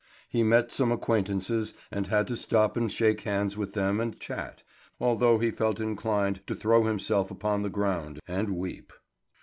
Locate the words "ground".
7.69-8.19